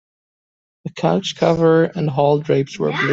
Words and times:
The 0.85 0.93
couch 0.93 1.35
cover 1.35 1.83
and 1.83 2.09
hall 2.09 2.39
drapes 2.39 2.79
were 2.79 2.89
blue. 2.91 3.09